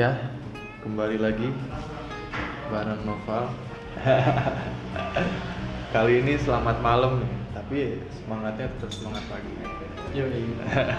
[0.00, 0.16] Ya,
[0.80, 1.52] kembali lagi
[2.72, 3.52] bareng Noval.
[5.92, 9.52] Kali ini selamat malam nih, tapi semangatnya tetap semangat pagi.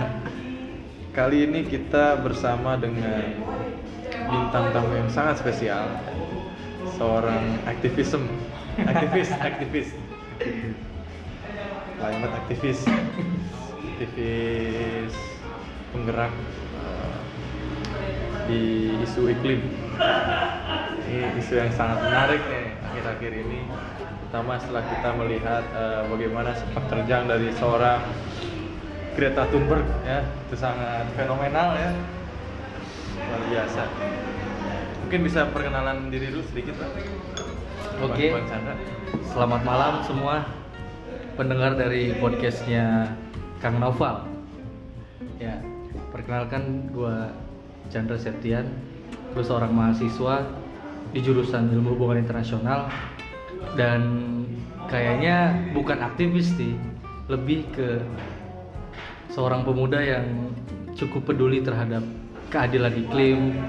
[1.18, 3.26] Kali ini kita bersama dengan
[4.30, 5.90] bintang tamu yang sangat spesial,
[6.94, 8.30] seorang aktivism,
[8.86, 9.90] aktivis, aktivis,
[11.98, 12.86] climate aktivis,
[13.98, 15.14] aktivis
[15.90, 16.34] penggerak
[16.78, 17.01] eh,
[18.48, 19.62] di isu iklim.
[21.12, 23.60] Ini isu yang sangat menarik nih akhir-akhir ini,
[24.24, 28.00] terutama setelah kita melihat eh, bagaimana sepak terjang dari seorang
[29.12, 31.92] Greta Thunberg ya, itu sangat fenomenal ya,
[33.20, 33.84] luar biasa.
[35.04, 36.90] Mungkin bisa perkenalan diri dulu sedikit Pak.
[38.08, 38.32] Oke.
[38.32, 38.76] Bang Chandra.
[39.28, 40.48] Selamat malam semua
[41.36, 43.12] pendengar dari podcastnya
[43.60, 44.24] Kang Noval.
[45.36, 45.60] Ya,
[46.16, 47.36] perkenalkan gua
[47.92, 48.64] Chandra Septian,
[49.36, 50.48] gue seorang mahasiswa
[51.12, 52.88] di jurusan Ilmu Hubungan Internasional
[53.76, 54.02] dan
[54.88, 56.80] kayaknya bukan aktivis sih,
[57.28, 58.00] lebih ke
[59.32, 60.56] seorang pemuda yang
[60.96, 62.04] cukup peduli terhadap
[62.48, 63.60] keadilan iklim,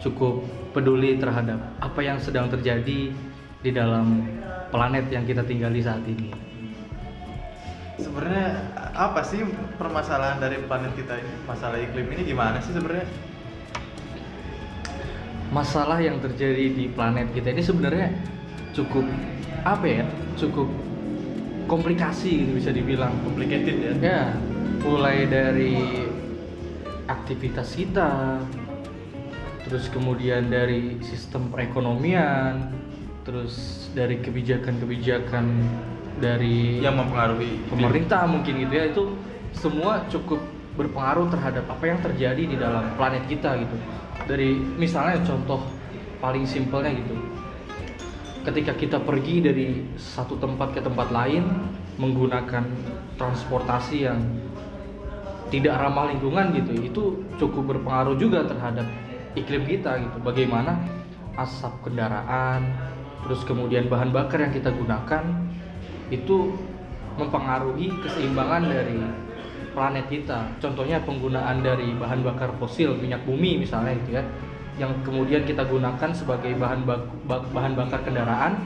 [0.00, 3.12] cukup peduli terhadap apa yang sedang terjadi
[3.60, 4.24] di dalam
[4.72, 6.32] planet yang kita tinggali saat ini.
[7.98, 8.62] Sebenarnya
[8.94, 9.42] apa sih
[9.74, 11.32] permasalahan dari planet kita ini?
[11.48, 13.08] Masalah iklim ini gimana sih sebenarnya?
[15.48, 18.12] Masalah yang terjadi di planet kita ini sebenarnya
[18.76, 19.04] cukup
[19.64, 20.04] apa ya?
[20.36, 20.68] Cukup
[21.68, 23.12] komplikasi gitu bisa dibilang.
[23.24, 23.92] Complicated ya?
[24.00, 24.22] Ya,
[24.84, 26.04] mulai dari
[27.08, 28.40] aktivitas kita,
[29.64, 32.72] terus kemudian dari sistem perekonomian,
[33.24, 35.44] terus dari kebijakan-kebijakan
[36.18, 39.04] dari Yang mempengaruhi pemerintah mungkin gitu ya itu
[39.54, 40.40] semua cukup
[40.78, 43.76] berpengaruh terhadap apa yang terjadi di dalam planet kita gitu.
[44.30, 45.66] Dari misalnya contoh
[46.22, 47.18] paling simpelnya gitu.
[48.46, 49.66] Ketika kita pergi dari
[49.98, 51.44] satu tempat ke tempat lain
[51.98, 52.64] menggunakan
[53.18, 54.22] transportasi yang
[55.50, 57.02] tidak ramah lingkungan gitu, itu
[57.36, 58.86] cukup berpengaruh juga terhadap
[59.34, 60.16] iklim kita gitu.
[60.22, 60.78] Bagaimana
[61.36, 62.72] asap kendaraan,
[63.26, 65.24] terus kemudian bahan bakar yang kita gunakan
[66.08, 66.54] itu
[67.18, 69.27] mempengaruhi keseimbangan dari
[69.78, 70.58] planet kita.
[70.58, 74.26] Contohnya penggunaan dari bahan bakar fosil, minyak bumi misalnya gitu ya,
[74.82, 78.58] yang kemudian kita gunakan sebagai bahan bak- bak- bahan bakar kendaraan.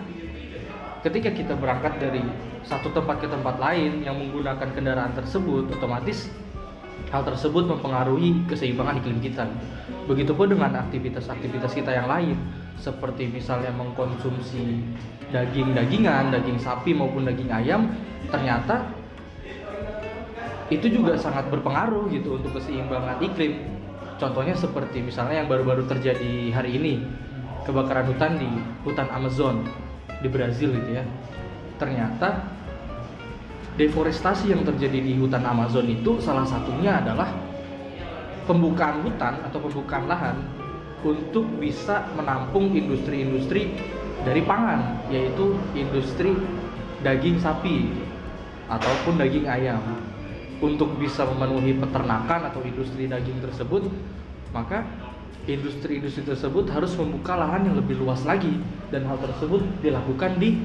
[1.05, 2.25] Ketika kita berangkat dari
[2.65, 6.33] satu tempat ke tempat lain yang menggunakan kendaraan tersebut, otomatis
[7.13, 9.45] hal tersebut mempengaruhi keseimbangan iklim kita.
[10.09, 12.41] Begitupun dengan aktivitas-aktivitas kita yang lain,
[12.81, 14.81] seperti misalnya mengkonsumsi
[15.29, 17.93] daging-dagingan, daging sapi maupun daging ayam,
[18.33, 19.02] ternyata
[20.73, 23.61] itu juga sangat berpengaruh gitu untuk keseimbangan iklim.
[24.17, 27.05] Contohnya seperti misalnya yang baru-baru terjadi hari ini,
[27.69, 28.51] kebakaran hutan di
[28.87, 29.67] hutan Amazon
[30.23, 31.05] di Brazil gitu ya.
[31.77, 32.47] Ternyata
[33.77, 37.33] deforestasi yang terjadi di hutan Amazon itu salah satunya adalah
[38.45, 40.37] pembukaan hutan atau pembukaan lahan
[41.03, 43.75] untuk bisa menampung industri-industri
[44.23, 46.31] dari pangan yaitu industri
[47.03, 47.91] daging sapi
[48.71, 49.83] ataupun daging ayam
[50.63, 53.91] untuk bisa memenuhi peternakan atau industri daging tersebut
[54.55, 54.87] maka
[55.51, 58.63] industri-industri tersebut harus membuka lahan yang lebih luas lagi
[58.95, 60.63] dan hal tersebut dilakukan di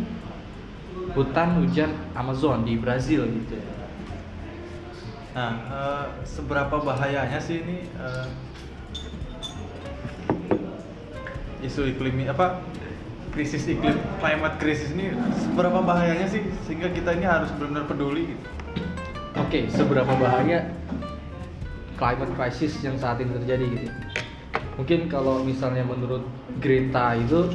[1.17, 3.57] hutan hujan Amazon di Brazil gitu
[5.37, 8.27] Nah, eh, seberapa bahayanya sih ini eh,
[11.61, 12.57] isu iklim apa
[13.37, 18.56] krisis iklim climate krisis ini seberapa bahayanya sih sehingga kita ini harus benar-benar peduli gitu.
[19.37, 20.65] Oke, seberapa bahaya
[21.93, 23.87] climate crisis yang saat ini terjadi gitu?
[24.81, 26.25] Mungkin kalau misalnya menurut
[26.57, 27.53] Greta itu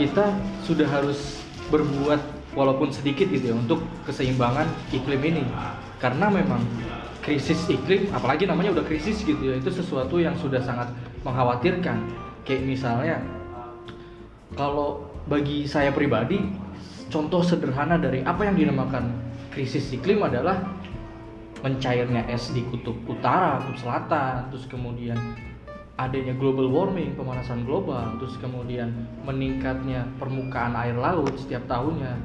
[0.00, 0.32] kita
[0.64, 2.16] sudah harus berbuat
[2.56, 5.44] walaupun sedikit gitu ya untuk keseimbangan iklim ini.
[6.00, 6.64] Karena memang
[7.20, 10.88] krisis iklim, apalagi namanya udah krisis gitu ya, itu sesuatu yang sudah sangat
[11.28, 12.08] mengkhawatirkan.
[12.48, 13.16] Kayak misalnya
[14.56, 16.40] kalau bagi saya pribadi,
[17.12, 20.62] contoh sederhana dari apa yang dinamakan krisis iklim adalah
[21.60, 25.18] mencairnya es di kutub utara, kutub selatan, terus kemudian
[26.00, 28.88] adanya global warming, pemanasan global, terus kemudian
[29.28, 32.16] meningkatnya permukaan air laut setiap tahunnya.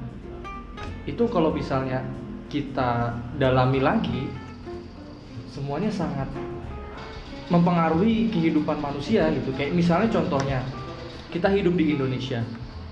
[1.04, 2.00] Itu kalau misalnya
[2.48, 4.32] kita dalami lagi,
[5.52, 6.32] semuanya sangat
[7.52, 9.52] mempengaruhi kehidupan manusia gitu.
[9.60, 10.60] Kayak misalnya contohnya
[11.36, 12.40] kita hidup di Indonesia,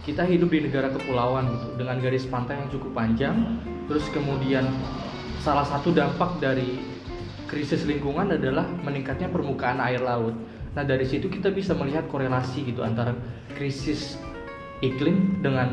[0.03, 3.35] kita hidup di negara kepulauan gitu dengan garis pantai yang cukup panjang,
[3.87, 4.67] terus kemudian
[5.39, 6.79] salah satu dampak dari
[7.47, 10.35] krisis lingkungan adalah meningkatnya permukaan air laut.
[10.75, 13.15] Nah dari situ kita bisa melihat korelasi gitu antara
[13.55, 14.19] krisis
[14.83, 15.71] iklim dengan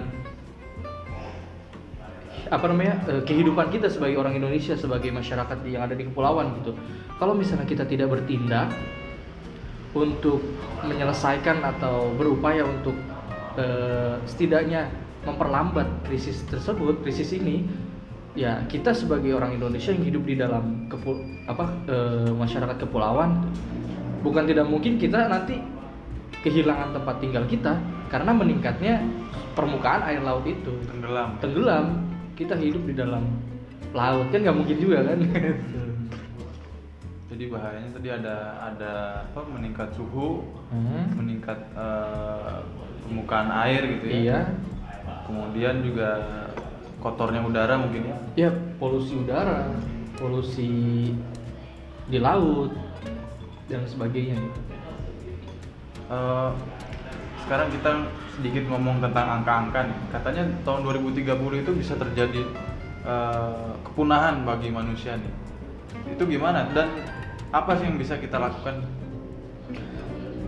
[2.51, 6.79] apa namanya eh, kehidupan kita sebagai orang Indonesia sebagai masyarakat yang ada di kepulauan gitu.
[7.19, 8.71] Kalau misalnya kita tidak bertindak
[9.91, 10.39] untuk
[10.87, 12.95] menyelesaikan atau berupaya untuk
[13.59, 14.91] eh, setidaknya
[15.27, 17.67] memperlambat krisis tersebut, krisis ini,
[18.39, 21.19] ya kita sebagai orang Indonesia yang hidup di dalam kepul
[21.51, 23.45] apa eh, masyarakat kepulauan,
[24.25, 25.61] bukan tidak mungkin kita nanti
[26.41, 27.77] kehilangan tempat tinggal kita
[28.09, 29.05] karena meningkatnya
[29.53, 30.73] permukaan air laut itu.
[30.89, 31.37] Tenggelam.
[31.39, 31.87] Tenggelam.
[32.33, 33.29] Kita hidup di dalam
[33.93, 34.25] laut.
[34.33, 35.19] Kan nggak mungkin juga kan?
[37.31, 38.93] Jadi bahayanya tadi ada ada
[39.31, 41.19] apa meningkat suhu Hmm.
[41.19, 42.59] meningkat eh,
[43.11, 44.15] permukaan air gitu ya.
[44.23, 44.41] Iya.
[45.27, 46.11] Kemudian juga
[47.03, 48.17] kotornya udara mungkin ya.
[48.47, 49.67] Ya polusi udara
[50.15, 50.71] polusi
[52.07, 52.71] di laut
[53.67, 54.39] dan sebagainya.
[54.39, 54.61] Gitu.
[56.07, 56.51] Eh,
[57.43, 57.91] sekarang kita
[58.39, 59.99] sedikit ngomong tentang angka-angka nih.
[60.15, 62.47] Katanya tahun 2030 itu bisa terjadi
[63.03, 65.35] eh, kepunahan bagi manusia nih.
[66.15, 66.71] Itu gimana?
[66.71, 66.95] Dan
[67.51, 68.87] apa sih yang bisa kita lakukan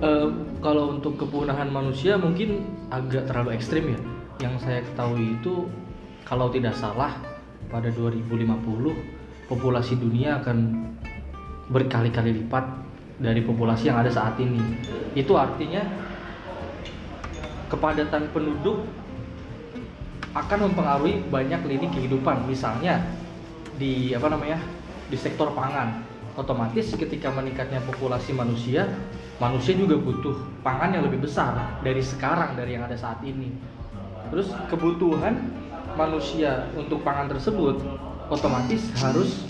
[0.03, 0.29] Eh,
[0.59, 4.01] kalau untuk kepunahan manusia mungkin agak terlalu ekstrim ya.
[4.43, 5.71] Yang saya ketahui itu
[6.27, 7.23] kalau tidak salah
[7.71, 8.43] pada 2050
[9.47, 10.91] populasi dunia akan
[11.71, 12.67] berkali-kali lipat
[13.23, 14.59] dari populasi yang ada saat ini.
[15.15, 15.87] Itu artinya
[17.71, 18.83] kepadatan penduduk
[20.35, 22.51] akan mempengaruhi banyak lini kehidupan.
[22.51, 23.07] Misalnya
[23.79, 24.59] di apa namanya?
[25.13, 26.12] di sektor pangan.
[26.33, 28.89] Otomatis ketika meningkatnya populasi manusia,
[29.37, 30.33] manusia juga butuh
[30.65, 33.53] pangan yang lebih besar dari sekarang dari yang ada saat ini.
[34.33, 35.37] Terus kebutuhan
[35.93, 37.85] manusia untuk pangan tersebut
[38.33, 39.45] otomatis harus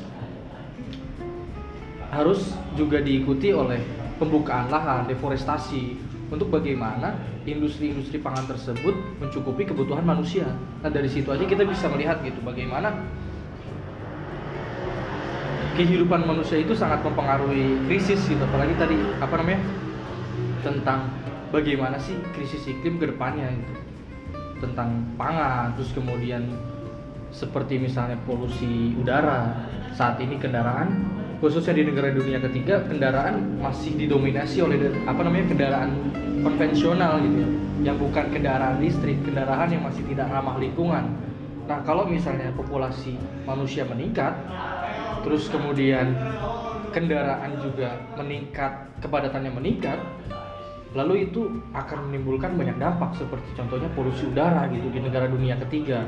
[2.11, 3.79] harus juga diikuti oleh
[4.19, 5.97] pembukaan lahan, deforestasi
[6.35, 7.15] untuk bagaimana
[7.47, 10.51] industri-industri pangan tersebut mencukupi kebutuhan manusia.
[10.83, 12.91] Nah dari situ aja kita bisa melihat gitu bagaimana
[15.73, 18.43] kehidupan manusia itu sangat mempengaruhi krisis gitu.
[18.45, 19.61] Apalagi tadi apa namanya
[20.63, 21.09] tentang
[21.51, 23.75] bagaimana sih krisis iklim ke depannya gitu.
[24.63, 26.47] Tentang pangan terus kemudian
[27.33, 29.57] seperti misalnya polusi udara
[29.97, 31.09] saat ini kendaraan
[31.41, 35.91] khususnya di negara dunia ketiga kendaraan masih didominasi oleh apa namanya kendaraan
[36.45, 37.51] konvensional gitu ya.
[37.83, 41.11] Yang bukan kendaraan listrik kendaraan yang masih tidak ramah lingkungan.
[41.67, 44.39] Nah kalau misalnya populasi manusia meningkat
[45.23, 46.15] terus kemudian
[46.93, 49.99] kendaraan juga meningkat kepadatannya meningkat.
[50.93, 56.05] Lalu itu akan menimbulkan banyak dampak seperti contohnya polusi udara gitu di negara dunia ketiga.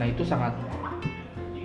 [0.00, 0.56] Nah itu sangat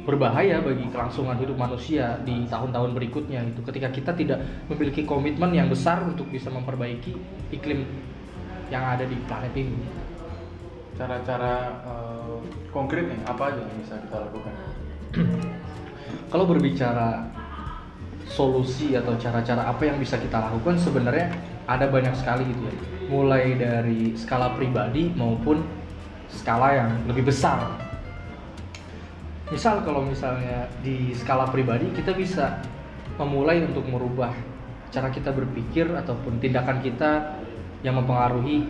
[0.03, 5.67] berbahaya bagi kelangsungan hidup manusia di tahun-tahun berikutnya itu ketika kita tidak memiliki komitmen yang
[5.71, 7.15] besar untuk bisa memperbaiki
[7.55, 7.87] iklim
[8.67, 9.79] yang ada di planet ini.
[10.99, 12.35] Cara-cara eh,
[12.71, 14.53] konkret nih apa aja yang bisa kita lakukan
[16.27, 17.27] kalau berbicara
[18.27, 21.31] solusi atau cara-cara apa yang bisa kita lakukan sebenarnya
[21.67, 22.75] ada banyak sekali gitu ya.
[23.07, 25.63] Mulai dari skala pribadi maupun
[26.27, 27.71] skala yang lebih besar.
[29.47, 32.59] Misal kalau misalnya di skala pribadi kita bisa
[33.15, 34.35] memulai untuk merubah
[34.91, 37.39] cara kita berpikir ataupun tindakan kita
[37.79, 38.67] yang mempengaruhi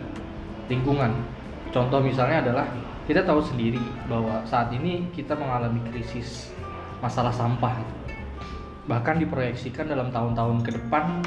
[0.70, 1.10] lingkungan.
[1.74, 2.66] Contoh misalnya adalah
[3.10, 6.54] kita tahu sendiri bahwa saat ini kita mengalami krisis
[6.98, 7.78] masalah sampah
[8.88, 11.20] bahkan diproyeksikan dalam tahun-tahun ke depan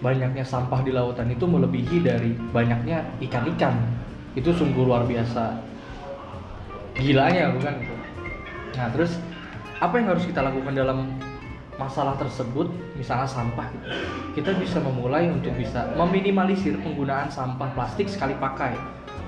[0.00, 3.76] banyaknya sampah di lautan itu melebihi dari banyaknya ikan-ikan.
[4.32, 5.60] Itu sungguh luar biasa.
[6.96, 7.74] Gilanya bukan?
[7.80, 7.94] Itu
[8.76, 9.18] nah terus
[9.82, 11.20] apa yang harus kita lakukan dalam
[11.76, 12.68] masalah tersebut?
[12.96, 13.86] Misalnya sampah gitu.
[14.36, 18.76] kita bisa memulai untuk bisa meminimalisir penggunaan sampah plastik sekali pakai.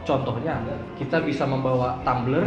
[0.04, 0.60] Contohnya
[1.00, 2.44] kita bisa membawa tumbler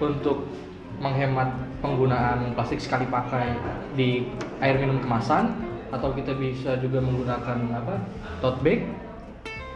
[0.00, 0.48] untuk
[0.98, 1.50] menghemat
[1.82, 3.54] penggunaan plastik sekali pakai
[3.98, 4.28] di
[4.62, 5.54] air minum kemasan
[5.90, 7.94] atau kita bisa juga menggunakan apa
[8.42, 8.80] tote bag.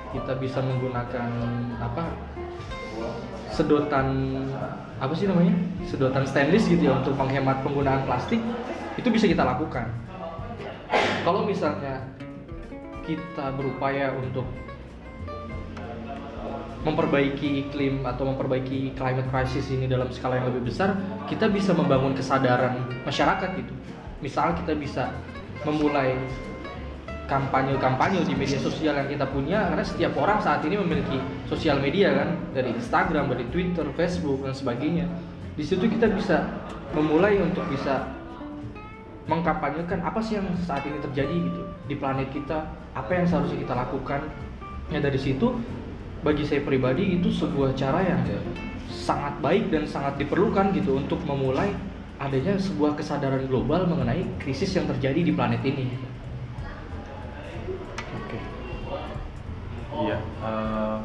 [0.09, 1.31] Kita bisa menggunakan
[1.85, 2.05] apa
[3.53, 4.09] sedotan
[4.99, 5.55] apa sih namanya?
[5.85, 8.41] Sedotan stainless gitu ya untuk menghemat penggunaan plastik.
[8.97, 9.87] Itu bisa kita lakukan.
[11.23, 12.03] Kalau misalnya
[13.05, 14.49] kita berupaya untuk
[16.87, 20.95] memperbaiki iklim atau memperbaiki climate crisis ini dalam skala yang lebih besar,
[21.27, 23.75] kita bisa membangun kesadaran masyarakat gitu.
[24.23, 25.11] Misal kita bisa
[25.67, 26.15] memulai
[27.29, 32.15] kampanye-kampanye di media sosial yang kita punya karena setiap orang saat ini memiliki sosial media
[32.15, 35.07] kan dari Instagram, dari Twitter, Facebook dan sebagainya.
[35.59, 36.47] Di situ kita bisa
[36.97, 38.07] memulai untuk bisa
[39.29, 42.65] mengkampanyekan apa sih yang saat ini terjadi gitu di planet kita
[42.97, 44.25] apa yang seharusnya kita lakukan
[44.89, 45.53] ya dari situ
[46.21, 48.41] bagi saya pribadi itu sebuah cara yang Iya.
[48.89, 51.71] sangat baik dan sangat diperlukan gitu untuk memulai
[52.19, 55.87] adanya sebuah kesadaran global mengenai krisis yang terjadi di planet ini
[58.19, 58.39] Oke.
[60.03, 60.19] Iya.
[60.19, 60.99] eh,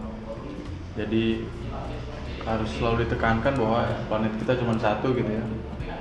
[0.94, 1.26] jadi
[2.44, 5.46] harus selalu ditekankan bahwa planet kita cuma satu gitu ya.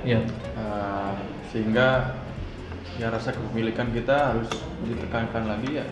[0.03, 0.19] ya
[0.53, 1.11] Eh,
[1.49, 2.17] sehingga
[2.97, 4.49] ya rasa kepemilikan kita harus
[4.85, 5.85] ditekankan lagi ya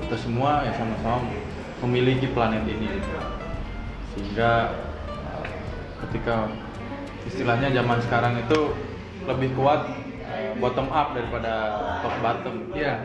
[0.00, 1.28] kita semua ya sama-sama
[1.84, 2.88] memiliki planet ini.
[4.16, 4.76] Sehingga
[5.44, 5.48] eh,
[6.06, 6.48] ketika
[7.28, 8.72] istilahnya zaman sekarang itu
[9.28, 9.84] lebih kuat
[10.60, 11.52] bottom up daripada
[12.04, 12.56] top bottom.
[12.76, 13.00] Ya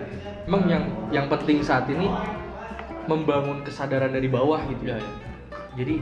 [0.46, 2.10] emang yang yang penting saat ini
[3.05, 4.98] membangun kesadaran dari bawah gitu ya.
[4.98, 5.10] Ya.
[5.77, 6.01] jadi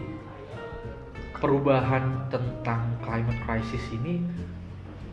[1.40, 4.24] perubahan tentang climate crisis ini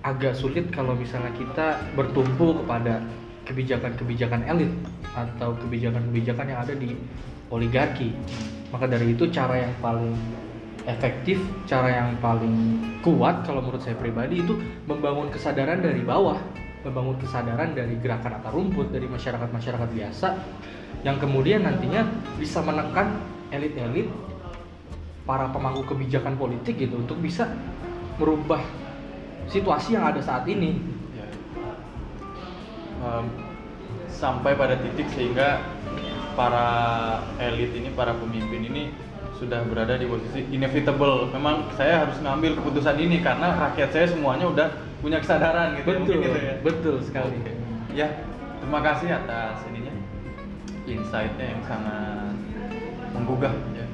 [0.07, 3.03] agak sulit kalau misalnya kita bertumpu kepada
[3.51, 4.71] kebijakan-kebijakan elit
[5.19, 6.95] atau kebijakan-kebijakan yang ada di
[7.51, 8.15] oligarki.
[8.71, 10.15] Maka dari itu cara yang paling
[10.87, 14.55] efektif, cara yang paling kuat kalau menurut saya pribadi itu
[14.87, 16.39] membangun kesadaran dari bawah,
[16.87, 20.29] membangun kesadaran dari gerakan akar rumput dari masyarakat-masyarakat biasa
[21.03, 24.09] yang kemudian nantinya bisa menekan elit-elit
[25.25, 27.49] para pemangku kebijakan politik gitu untuk bisa
[28.17, 28.61] merubah
[29.49, 31.00] situasi yang ada saat ini.
[33.01, 33.25] Em,
[34.13, 35.65] sampai pada titik sehingga
[36.37, 36.69] para
[37.41, 38.93] elit ini, para pemimpin ini
[39.41, 41.33] sudah berada di posisi inevitable.
[41.33, 44.69] Memang saya harus ngambil keputusan ini karena rakyat saya semuanya udah
[45.01, 45.89] punya kesadaran gitu.
[45.89, 46.55] ya, Betul, gitu ya.
[46.61, 47.33] betul sekali.
[47.41, 47.53] Oke.
[47.97, 48.09] Ya,
[48.61, 49.95] terima kasih atas ininya,
[50.85, 52.37] insight-nya yang sangat
[53.17, 53.55] menggugah.
[53.73, 53.87] Ya.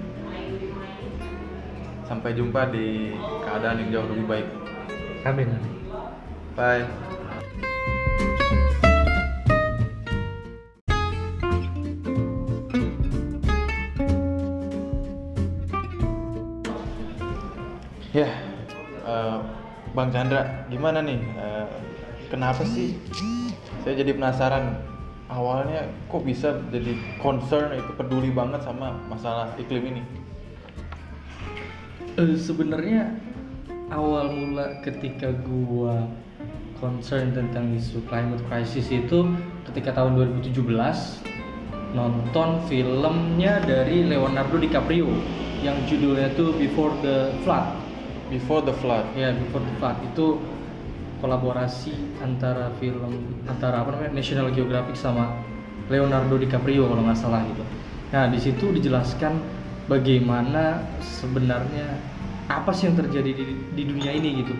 [2.10, 3.14] Sampai jumpa di
[3.46, 4.46] keadaan yang jauh lebih baik.
[5.22, 5.48] Amin.
[6.58, 7.15] Bye.
[19.96, 21.16] Bang Chandra, gimana nih?
[21.16, 21.66] Eh,
[22.28, 23.00] kenapa sih?
[23.80, 24.76] Saya jadi penasaran.
[25.32, 30.02] Awalnya kok bisa jadi concern itu peduli banget sama masalah iklim ini?
[32.20, 33.16] Eh, sebenarnya
[33.88, 36.04] awal mula ketika gua
[36.76, 39.32] concern tentang isu climate crisis itu
[39.72, 40.12] ketika tahun
[40.44, 40.60] 2017
[41.96, 45.08] nonton filmnya dari Leonardo DiCaprio
[45.64, 47.85] yang judulnya tuh Before the Flood.
[48.26, 49.06] Before the flood.
[49.14, 50.42] Ya, Before the Flood itu
[51.22, 55.32] kolaborasi antara film antara apa namanya National Geographic sama
[55.88, 57.64] Leonardo DiCaprio kalau nggak salah gitu.
[58.12, 59.38] Nah di situ dijelaskan
[59.86, 61.96] bagaimana sebenarnya
[62.46, 64.54] apa sih yang terjadi di, di dunia ini gitu.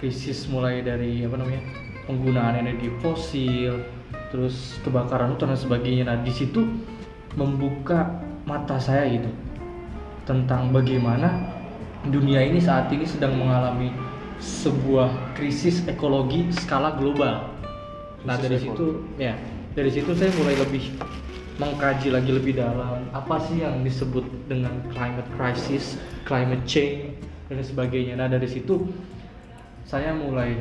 [0.00, 1.62] Krisis mulai dari apa namanya
[2.08, 3.84] penggunaan energi fosil,
[4.32, 6.08] terus kebakaran hutan dan sebagainya.
[6.08, 6.64] Nah di situ
[7.36, 8.08] membuka
[8.48, 9.30] mata saya gitu
[10.24, 11.59] tentang bagaimana
[12.08, 13.92] dunia ini saat ini sedang mengalami
[14.40, 17.52] sebuah krisis ekologi skala global.
[18.24, 18.72] Nah Krisis dari ekologi.
[18.72, 18.86] situ
[19.20, 19.34] ya
[19.76, 20.84] dari situ saya mulai lebih
[21.60, 27.12] mengkaji lagi lebih dalam apa sih yang disebut dengan climate crisis, climate change
[27.52, 28.16] dan sebagainya.
[28.16, 28.88] Nah dari situ
[29.84, 30.56] saya mulai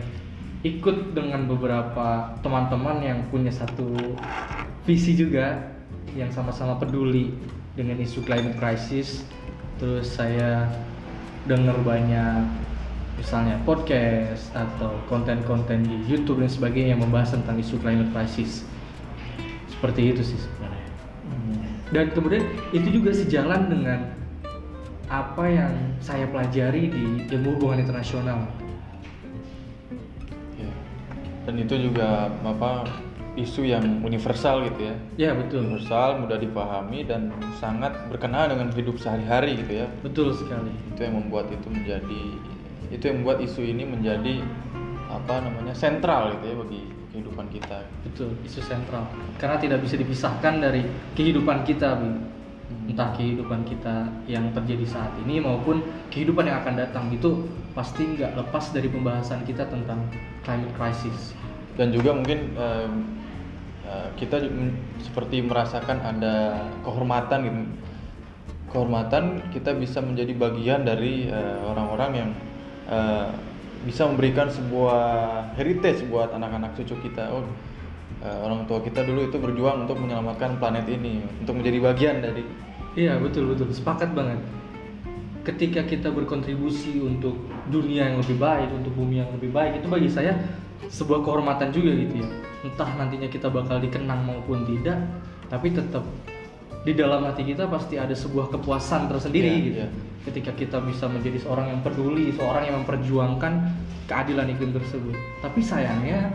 [0.68, 3.96] ikut dengan beberapa teman-teman yang punya satu
[4.84, 5.72] visi juga
[6.20, 7.32] yang sama-sama peduli
[7.80, 9.24] dengan isu climate crisis.
[9.80, 10.68] Terus saya
[11.50, 12.46] dengar banyak
[13.18, 18.64] misalnya podcast atau konten-konten di YouTube dan sebagainya yang membahas tentang isu climate crisis.
[19.68, 20.88] Seperti itu sih sebenarnya.
[21.90, 24.00] Dan kemudian itu juga sejalan dengan
[25.10, 28.46] apa yang saya pelajari di ilmu hubungan internasional.
[30.54, 30.70] Ya.
[31.50, 32.86] Dan itu juga apa
[33.38, 34.96] isu yang universal gitu ya.
[35.18, 37.30] Ya betul, Universal, mudah dipahami dan
[37.62, 39.88] sangat berkenaan dengan hidup sehari-hari gitu ya.
[40.02, 40.74] betul sekali.
[40.94, 42.24] Itu yang membuat itu menjadi
[42.90, 44.42] itu yang membuat isu ini menjadi
[45.10, 46.82] apa namanya sentral gitu ya bagi
[47.14, 47.80] kehidupan kita.
[48.06, 49.06] Betul, isu sentral.
[49.42, 50.86] Karena tidak bisa dipisahkan dari
[51.18, 52.94] kehidupan kita, Bi.
[52.94, 55.82] entah kehidupan kita yang terjadi saat ini maupun
[56.14, 60.06] kehidupan yang akan datang itu pasti nggak lepas dari pembahasan kita tentang
[60.46, 61.34] climate crisis.
[61.80, 62.94] Dan juga mungkin em,
[63.88, 64.44] eh, kita
[65.00, 67.62] seperti merasakan ada kehormatan gitu.
[68.70, 72.30] Kehormatan kita bisa menjadi bagian dari eh, orang-orang yang
[72.92, 73.32] eh,
[73.88, 77.32] bisa memberikan sebuah heritage buat anak-anak cucu kita.
[77.32, 77.48] Oh,
[78.28, 82.44] eh, orang tua kita dulu itu berjuang untuk menyelamatkan planet ini, untuk menjadi bagian dari
[82.98, 84.42] Iya betul betul, sepakat banget.
[85.46, 87.38] Ketika kita berkontribusi untuk
[87.72, 90.36] dunia yang lebih baik, untuk bumi yang lebih baik, itu bagi saya
[90.88, 92.28] sebuah kehormatan juga gitu ya
[92.64, 95.00] entah nantinya kita bakal dikenang maupun tidak
[95.52, 96.04] tapi tetap
[96.88, 99.90] di dalam hati kita pasti ada sebuah kepuasan tersendiri Iya, gitu iya.
[100.32, 103.54] ketika kita bisa menjadi seorang yang peduli seorang yang memperjuangkan
[104.08, 106.32] keadilan iklim tersebut tapi sayangnya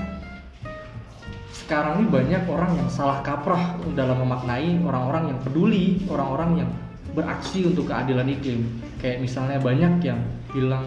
[1.65, 6.71] sekarang ini banyak orang yang salah kaprah dalam memaknai orang-orang yang peduli, orang-orang yang
[7.17, 8.69] beraksi untuk keadilan iklim.
[9.01, 10.21] Kayak misalnya banyak yang
[10.53, 10.85] bilang,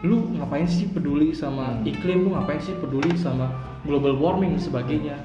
[0.00, 1.84] lu ngapain sih peduli sama Hmm.
[1.84, 3.52] iklim, lu ngapain sih peduli sama
[3.82, 5.16] global warming dan sebagainya.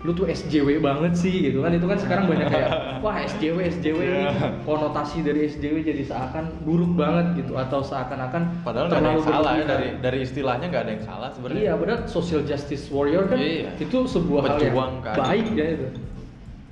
[0.00, 2.70] Lu tuh SJW banget sih gitu kan itu kan sekarang banyak kayak
[3.06, 4.30] wah SJW SJW Iya.
[4.60, 9.30] konotasi dari SJW jadi seakan buruk banget gitu atau seakan-akan Padahal nggak ada yang terlalu
[9.32, 11.60] salah ya dari dari istilahnya nggak ada yang salah sebenarnya.
[11.60, 13.70] Iya benar social justice warrior kan Iya.
[13.76, 15.22] itu sebuah hal yang Pejuang keadilan.
[15.24, 15.86] baik ya itu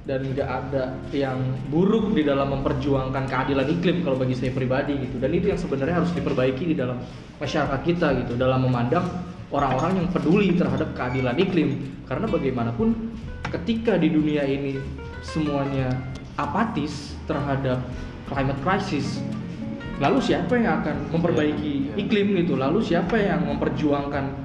[0.09, 1.37] dan nggak ada yang
[1.69, 5.21] buruk di dalam memperjuangkan keadilan iklim kalau bagi saya pribadi gitu.
[5.21, 6.97] Dan itu yang sebenarnya harus diperbaiki di dalam
[7.37, 9.05] masyarakat kita gitu dalam memandang
[9.53, 12.01] orang-orang yang peduli terhadap keadilan iklim.
[12.09, 12.97] Karena bagaimanapun
[13.53, 14.81] ketika di dunia ini
[15.21, 15.93] semuanya
[16.41, 17.85] apatis terhadap
[18.25, 19.21] climate crisis
[20.01, 22.01] lalu siapa yang akan memperbaiki Iya, iya.
[22.01, 22.57] iklim gitu?
[22.57, 24.40] Lalu siapa yang memperjuangkan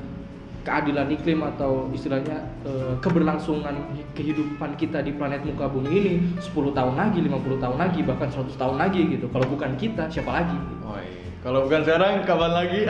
[0.66, 3.78] keadilan iklim atau istilahnya eh, keberlangsungan
[4.18, 8.58] kehidupan kita di planet muka bumi ini 10 tahun lagi 50 tahun lagi bahkan 100
[8.58, 12.82] tahun lagi gitu kalau bukan kita siapa lagi Woi, kalau bukan sekarang kapan lagi?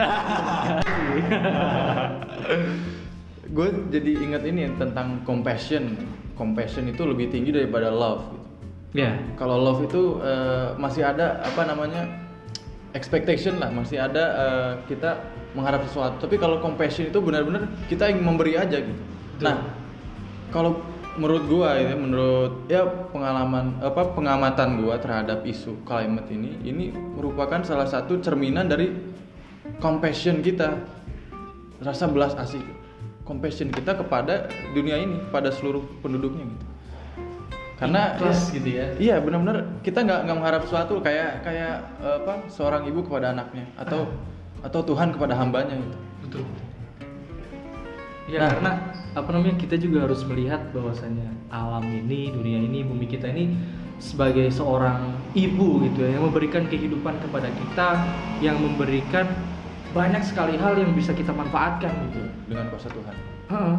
[3.56, 5.92] gue jadi ingat ini tentang compassion.
[6.32, 8.24] Compassion itu lebih tinggi daripada love.
[8.32, 8.48] Gitu.
[9.04, 12.25] ya Kalau love itu eh, masih ada apa namanya
[12.94, 15.18] expectation lah, masih ada eh, kita
[15.56, 16.28] mengharap sesuatu.
[16.28, 19.02] Tapi kalau compassion itu benar-benar kita ingin memberi aja gitu.
[19.36, 19.44] Betul.
[19.48, 19.56] Nah,
[20.52, 20.78] kalau
[21.16, 27.64] menurut gua ya, menurut ya pengalaman apa pengamatan gua terhadap isu climate ini, ini merupakan
[27.64, 28.92] salah satu cerminan dari
[29.80, 30.76] compassion kita,
[31.80, 32.60] rasa belas asih,
[33.24, 36.66] compassion kita kepada dunia ini, pada seluruh penduduknya gitu.
[37.76, 42.88] Karena Ikhlas gitu ya Iya benar-benar kita nggak nggak mengharap sesuatu kayak kayak apa seorang
[42.88, 44.08] ibu kepada anaknya atau
[44.64, 45.98] atau Tuhan kepada hambanya gitu.
[46.24, 46.44] betul
[48.26, 48.50] ya Nah.
[48.50, 48.72] karena
[49.14, 53.54] apa namanya kita juga harus melihat bahwasanya alam ini dunia ini bumi kita ini
[53.96, 57.88] sebagai seorang ibu gitu ya yang memberikan kehidupan kepada kita
[58.44, 59.24] yang memberikan
[59.96, 63.16] banyak sekali hal yang bisa kita manfaatkan gitu dengan kuasa Tuhan.
[63.48, 63.76] Heeh,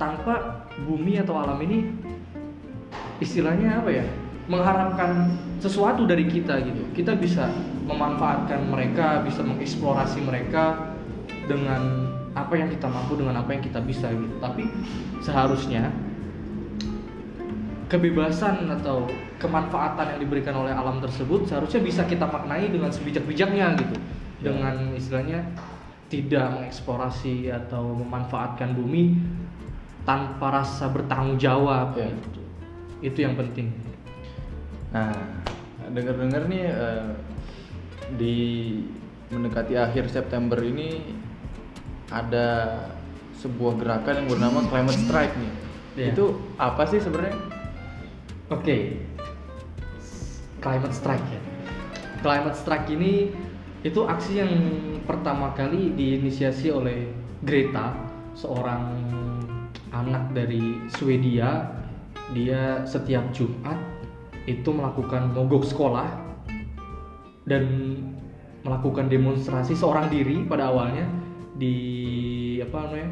[0.00, 1.92] tanpa bumi atau alam ini
[3.18, 4.06] istilahnya apa ya
[4.48, 5.28] mengharapkan
[5.60, 7.50] sesuatu dari kita gitu kita bisa
[7.84, 10.94] memanfaatkan mereka bisa mengeksplorasi mereka
[11.48, 14.68] dengan apa yang kita mampu dengan apa yang kita bisa gitu tapi
[15.20, 15.90] seharusnya
[17.88, 19.08] kebebasan atau
[19.40, 23.96] kemanfaatan yang diberikan oleh alam tersebut seharusnya bisa kita maknai dengan sebijak-bijaknya gitu
[24.38, 24.54] Ya.
[24.54, 25.42] dengan istilahnya
[26.06, 29.18] tidak mengeksplorasi atau memanfaatkan bumi
[30.06, 32.06] tanpa rasa bertanggung jawab Ya.
[32.06, 32.37] gitu.
[33.04, 33.70] Itu yang penting
[34.88, 35.12] Nah,
[35.92, 37.12] dengar-dengar nih eh,
[38.16, 38.36] di
[39.28, 41.04] mendekati akhir September ini
[42.08, 42.80] ada
[43.36, 45.52] sebuah gerakan yang bernama Climate Strike nih.
[45.98, 46.12] Iya.
[46.16, 47.36] Itu apa sih sebenarnya?
[48.48, 49.04] Oke,
[50.64, 51.40] climate strike ya.
[52.24, 53.28] Climate strike ini
[53.84, 54.52] itu aksi yang
[55.04, 57.12] pertama kali diinisiasi oleh
[57.44, 57.94] Greta,
[58.34, 58.96] seorang
[59.94, 61.77] anak dari Swedia.
[62.36, 63.78] Dia setiap Jumat
[64.44, 66.08] itu melakukan mogok sekolah
[67.48, 67.64] dan
[68.64, 71.08] melakukan demonstrasi seorang diri pada awalnya
[71.56, 71.74] di
[72.60, 73.10] apa namanya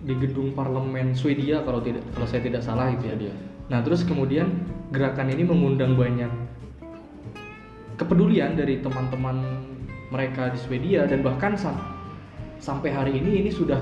[0.00, 3.34] di gedung parlemen Swedia kalau tidak kalau saya tidak salah itu ya Swedia.
[3.70, 4.50] Nah, terus kemudian
[4.90, 6.30] gerakan ini mengundang banyak
[7.94, 9.62] kepedulian dari teman-teman
[10.10, 11.78] mereka di Swedia dan bahkan sam-
[12.58, 13.78] sampai hari ini ini sudah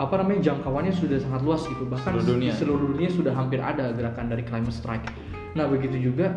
[0.00, 2.48] apa namanya jangkauannya sudah sangat luas gitu bahkan Seluruh dunia.
[2.48, 5.04] di seluruh dunia sudah hampir ada gerakan dari climate strike.
[5.52, 6.32] Nah begitu juga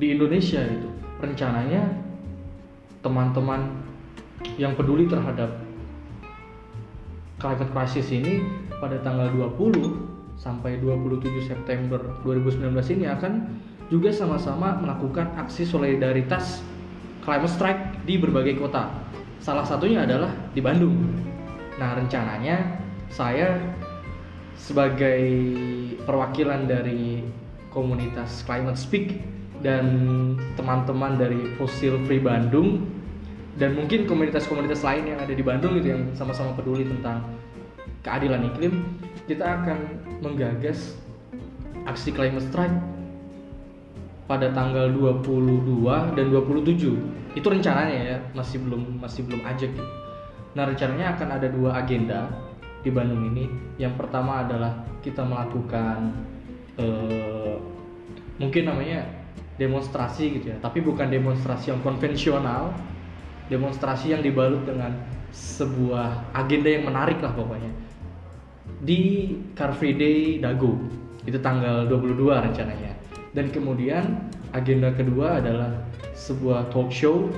[0.00, 0.88] di Indonesia itu
[1.20, 1.92] rencananya
[3.04, 3.68] teman-teman
[4.56, 5.60] yang peduli terhadap
[7.36, 8.40] climate crisis ini
[8.80, 13.32] pada tanggal 20 sampai 27 September 2019 ini akan
[13.92, 16.64] juga sama-sama melakukan aksi solidaritas
[17.20, 18.88] climate strike di berbagai kota.
[19.36, 20.96] Salah satunya adalah di Bandung.
[21.76, 22.81] Nah, rencananya
[23.12, 23.60] saya
[24.56, 25.20] sebagai
[26.08, 27.28] perwakilan dari
[27.68, 29.20] komunitas Climate Speak
[29.60, 29.84] dan
[30.56, 32.88] teman-teman dari Fossil Free Bandung
[33.60, 37.20] dan mungkin komunitas-komunitas lain yang ada di Bandung gitu yang sama-sama peduli tentang
[38.02, 38.82] keadilan iklim,
[39.28, 39.78] kita akan
[40.24, 40.96] menggagas
[41.86, 42.74] aksi climate strike
[44.26, 47.36] pada tanggal 22 dan 27.
[47.36, 49.92] Itu rencananya ya, masih belum masih belum ajak gitu.
[50.52, 52.28] Nah, rencananya akan ada dua agenda.
[52.82, 53.48] Di Bandung ini.
[53.78, 56.12] Yang pertama adalah kita melakukan
[56.76, 57.56] eh,
[58.38, 59.06] mungkin namanya
[59.56, 62.74] demonstrasi gitu ya, tapi bukan demonstrasi yang konvensional,
[63.46, 64.96] demonstrasi yang dibalut dengan
[65.32, 67.70] sebuah agenda yang menarik lah pokoknya.
[68.82, 70.74] Di Car Free Day Dago,
[71.22, 72.18] itu tanggal 22
[72.50, 72.92] rencananya.
[73.32, 75.72] Dan kemudian agenda kedua adalah
[76.12, 77.30] sebuah talk show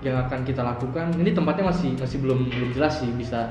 [0.00, 1.14] yang akan kita lakukan.
[1.18, 3.50] Ini tempatnya masih masih belum belum jelas sih, bisa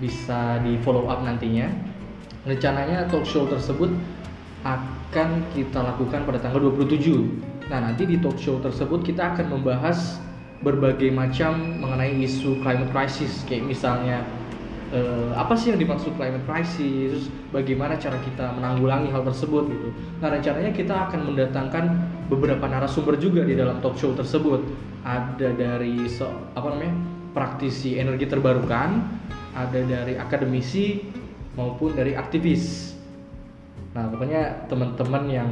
[0.00, 1.72] bisa di follow up nantinya.
[2.46, 3.90] Rencananya talk show tersebut
[4.62, 7.66] akan kita lakukan pada tanggal 27.
[7.66, 10.22] Nah, nanti di talk show tersebut kita akan membahas
[10.62, 14.24] berbagai macam mengenai isu climate crisis kayak misalnya
[14.94, 19.88] eh, apa sih yang dimaksud climate crisis, bagaimana cara kita menanggulangi hal tersebut gitu.
[20.22, 21.84] Nah rencananya kita akan mendatangkan
[22.30, 24.62] beberapa narasumber juga di dalam talk show tersebut.
[25.06, 26.26] Ada dari so,
[26.58, 26.94] apa namanya
[27.36, 29.04] praktisi energi terbarukan,
[29.52, 31.04] ada dari akademisi
[31.52, 32.96] maupun dari aktivis.
[33.92, 35.50] Nah pokoknya teman-teman yang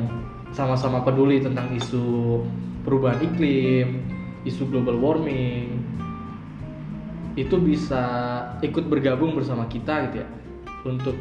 [0.56, 2.40] sama-sama peduli tentang isu
[2.88, 4.00] perubahan iklim,
[4.48, 5.76] isu global warming,
[7.36, 8.02] itu bisa
[8.64, 10.28] ikut bergabung bersama kita gitu ya
[10.88, 11.16] untuk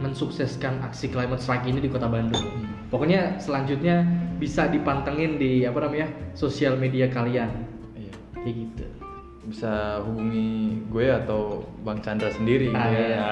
[0.00, 2.46] mensukseskan aksi climate strike ini di kota Bandung.
[2.94, 4.06] Pokoknya selanjutnya
[4.38, 7.52] bisa dipantengin di apa namanya sosial media kalian
[7.94, 8.12] Iya.
[8.40, 8.99] kayak gitu.
[9.40, 12.68] Bisa hubungi gue atau Bang Chandra sendiri.
[12.76, 13.00] Ah, ya.
[13.00, 13.24] iya.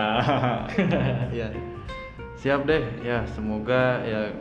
[1.36, 1.48] Iya.
[2.38, 2.82] Siap deh.
[3.04, 4.32] Ya, semoga ya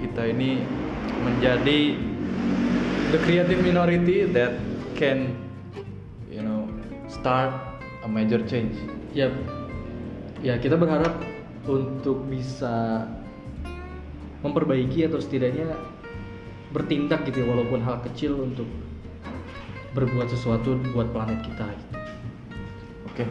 [0.00, 0.62] kita ini
[1.20, 1.98] menjadi
[3.10, 4.54] the creative minority that
[4.94, 5.34] can
[6.30, 6.70] you know
[7.10, 7.50] start
[8.04, 8.78] a major change.
[9.10, 9.34] Ya,
[10.40, 11.18] ya kita berharap
[11.66, 13.04] untuk bisa
[14.40, 15.76] memperbaiki atau setidaknya
[16.70, 18.64] bertindak gitu ya, walaupun hal kecil untuk
[19.94, 21.66] berbuat sesuatu buat planet kita.
[21.66, 21.96] Gitu.
[23.10, 23.24] Oke.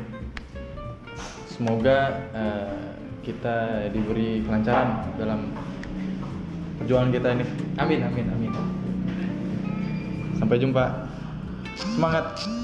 [1.48, 1.98] Semoga
[2.36, 2.90] eh,
[3.24, 5.52] kita diberi kelancaran dalam
[6.80, 7.46] perjuangan kita ini.
[7.80, 8.52] Amin, amin, amin.
[10.40, 11.08] Sampai jumpa.
[11.76, 12.59] Semangat.